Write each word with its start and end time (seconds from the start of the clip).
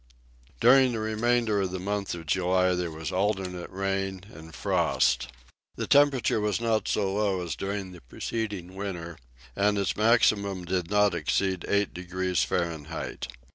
During 0.59 0.93
the 0.93 0.99
remainder 0.99 1.61
of 1.61 1.69
the 1.69 1.79
month 1.79 2.15
of 2.15 2.25
July 2.25 2.73
there 2.73 2.89
was 2.89 3.11
alternate 3.11 3.69
rain 3.69 4.23
and 4.33 4.51
frost. 4.55 5.27
The 5.75 5.85
temperature 5.85 6.39
was 6.41 6.59
not 6.59 6.87
so 6.87 7.13
low 7.13 7.43
as 7.43 7.55
during 7.55 7.91
the 7.91 8.01
preceding 8.01 8.73
winter, 8.73 9.19
and 9.55 9.77
its 9.77 9.95
maximum 9.95 10.65
did 10.65 10.89
not 10.89 11.13
exceed 11.13 11.65
eight 11.67 11.93
degrees 11.93 12.43
Fahrenheit. 12.43 13.27